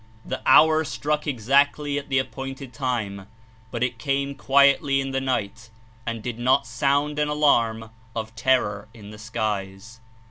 The 0.25 0.41
"hour" 0.47 0.83
struck 0.83 1.27
exactly 1.27 1.99
at 1.99 2.09
the 2.09 2.19
ap 2.19 2.31
pointed 2.31 2.73
time, 2.73 3.27
but 3.69 3.83
it 3.83 3.99
came 3.99 4.33
quietly 4.33 4.99
"in 4.99 5.11
the 5.11 5.21
night" 5.21 5.69
and 6.07 6.23
did 6.23 6.39
not 6.39 6.65
sound 6.65 7.19
an 7.19 7.27
alarm 7.27 7.91
of 8.15 8.35
terror 8.35 8.87
in 8.95 9.11
the 9.11 9.19
skies. 9.19 9.99